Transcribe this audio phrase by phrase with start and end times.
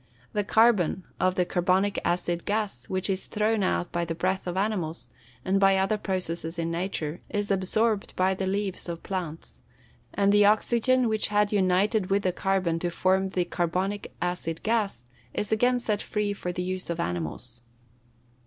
[0.33, 4.57] The carbon, of the carbonic acid gas, which is thrown out by the breath of
[4.57, 5.11] animals,
[5.45, 9.61] and by other processes in nature, is absorbed by the leaves of plants,
[10.15, 15.05] and the oxygen which had united with the carbon to form the carbonic acid gas,
[15.35, 17.61] is again set free for the use of animals.